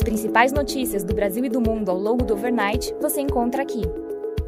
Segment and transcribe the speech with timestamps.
[0.00, 3.82] As principais notícias do Brasil e do mundo ao longo do overnight você encontra aqui.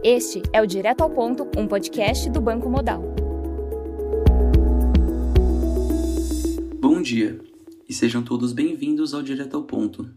[0.02, 3.02] Este é o Direto ao Ponto, um podcast do Banco Modal.
[6.80, 7.38] Bom dia
[7.86, 10.08] e sejam todos bem-vindos ao Direto ao Ponto.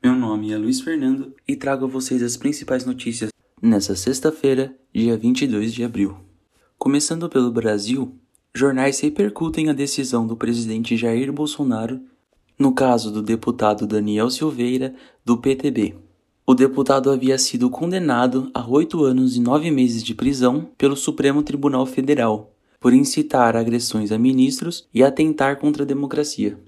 [0.00, 5.16] Meu nome é Luiz Fernando e trago a vocês as principais notícias nessa sexta-feira, dia
[5.16, 6.16] 22 de abril.
[6.78, 8.14] Começando pelo Brasil,
[8.54, 12.00] jornais repercutem a decisão do presidente Jair Bolsonaro
[12.58, 15.94] no caso do deputado Daniel Silveira, do PTB.
[16.46, 21.42] O deputado havia sido condenado a oito anos e nove meses de prisão pelo Supremo
[21.42, 26.58] Tribunal Federal por incitar agressões a ministros e atentar contra a democracia.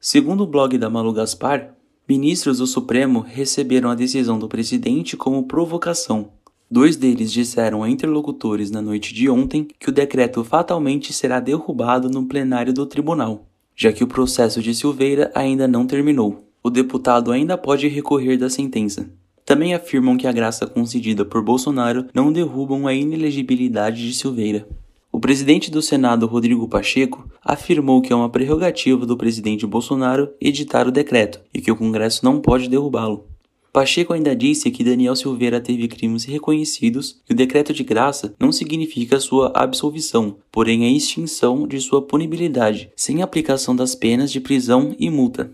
[0.00, 1.74] Segundo o blog da Malu Gaspar,
[2.08, 6.30] ministros do Supremo receberam a decisão do presidente como provocação
[6.70, 12.10] Dois deles disseram a interlocutores na noite de ontem que o decreto fatalmente será derrubado
[12.10, 13.47] no plenário do tribunal,
[13.80, 16.44] já que o processo de Silveira ainda não terminou.
[16.64, 19.08] O deputado ainda pode recorrer da sentença.
[19.44, 24.66] Também afirmam que a graça concedida por Bolsonaro não derrubam a inelegibilidade de Silveira.
[25.12, 30.88] O presidente do Senado, Rodrigo Pacheco, afirmou que é uma prerrogativa do presidente Bolsonaro editar
[30.88, 33.26] o decreto e que o Congresso não pode derrubá-lo.
[33.72, 38.50] Pacheco ainda disse que Daniel Silveira teve crimes reconhecidos e o decreto de graça não
[38.50, 44.96] significa sua absolvição, porém a extinção de sua punibilidade, sem aplicação das penas de prisão
[44.98, 45.52] e multa,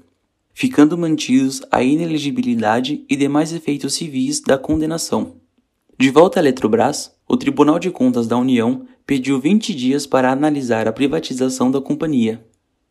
[0.53, 5.35] ficando mantidos a inelegibilidade e demais efeitos civis da condenação.
[5.99, 10.87] De volta à Eletrobras, o Tribunal de Contas da União pediu 20 dias para analisar
[10.87, 12.45] a privatização da companhia.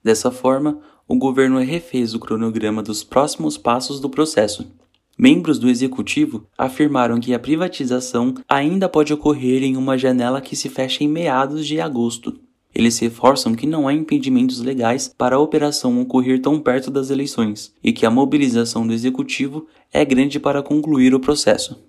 [0.03, 4.71] Dessa forma, o governo refez o cronograma dos próximos passos do processo.
[5.17, 10.69] Membros do executivo afirmaram que a privatização ainda pode ocorrer em uma janela que se
[10.69, 12.39] fecha em meados de agosto.
[12.73, 17.71] Eles reforçam que não há impedimentos legais para a operação ocorrer tão perto das eleições
[17.83, 21.83] e que a mobilização do executivo é grande para concluir o processo.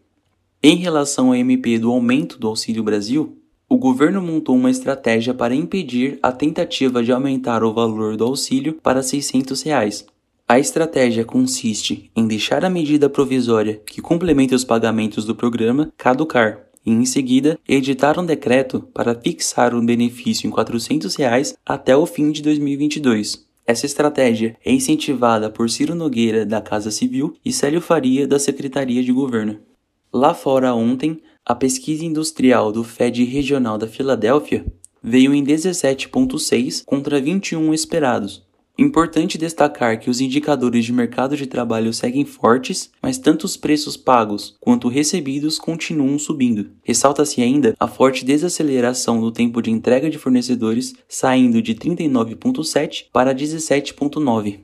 [0.63, 5.55] Em relação ao MP do aumento do Auxílio Brasil, o governo montou uma estratégia para
[5.55, 10.07] impedir a tentativa de aumentar o valor do auxílio para 600 reais,
[10.47, 16.67] a estratégia consiste em deixar a medida provisória que complementa os pagamentos do programa caducar
[16.85, 22.05] e, em seguida, editar um decreto para fixar o benefício em 400 reais até o
[22.05, 23.47] fim de 2022.
[23.67, 29.03] Essa estratégia é incentivada por Ciro Nogueira, da Casa Civil, e Célio Faria, da Secretaria
[29.03, 29.61] de Governo.
[30.13, 34.67] Lá fora, ontem, a pesquisa industrial do Fed Regional da Filadélfia
[35.03, 38.45] veio em 17,6 contra 21 esperados,
[38.77, 43.97] Importante destacar que os indicadores de mercado de trabalho seguem fortes, mas tanto os preços
[43.97, 46.71] pagos quanto recebidos continuam subindo.
[46.83, 53.33] Ressalta-se ainda a forte desaceleração do tempo de entrega de fornecedores, saindo de 39,7 para
[53.33, 54.59] 17,9.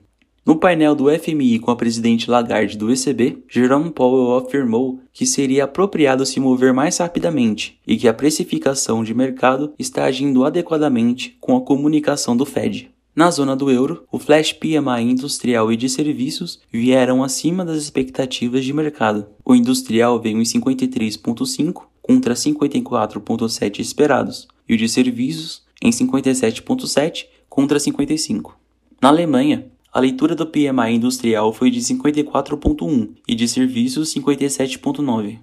[0.45, 5.65] No painel do FMI com a presidente Lagarde do ECB, Jerome Powell afirmou que seria
[5.65, 11.57] apropriado se mover mais rapidamente e que a precificação de mercado está agindo adequadamente com
[11.57, 12.91] a comunicação do Fed.
[13.15, 18.65] Na zona do euro, o flash PMI industrial e de serviços vieram acima das expectativas
[18.65, 19.27] de mercado.
[19.45, 27.81] O industrial veio em 53,5 contra 54,7 esperados, e o de serviços em 57,7 contra
[27.81, 28.57] 55.
[29.03, 35.39] Na Alemanha, a leitura do PMI industrial foi de 54,1 e de serviços 57,9.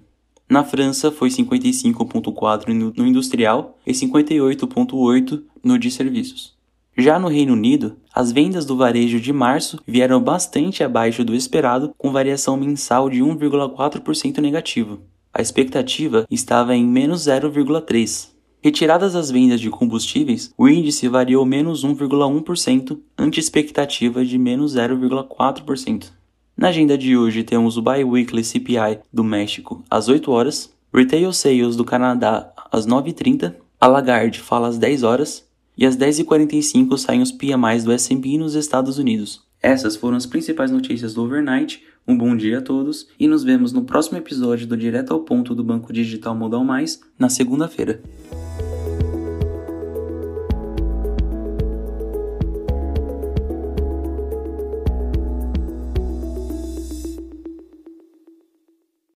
[0.48, 6.57] Na França foi 55,4 no industrial e 58,8 no de serviços.
[7.00, 11.94] Já no Reino Unido, as vendas do varejo de março vieram bastante abaixo do esperado,
[11.96, 14.98] com variação mensal de 1,4% negativo.
[15.32, 18.30] A expectativa estava em menos 0,3%.
[18.60, 26.10] Retiradas as vendas de combustíveis, o índice variou menos 1,1%, ante expectativa de menos 0,4%.
[26.56, 31.76] Na agenda de hoje temos o Biweekly CPI do México às 8 horas, Retail Sales
[31.76, 35.47] do Canadá às 9h30, a Lagarde fala às 10 horas
[35.78, 39.46] e às 10h45 saem os PMIs do S&P nos Estados Unidos.
[39.62, 41.82] Essas foram as principais notícias do overnight.
[42.06, 45.54] Um bom dia a todos e nos vemos no próximo episódio do Direto ao Ponto
[45.54, 48.02] do Banco Digital Modal Mais na segunda-feira.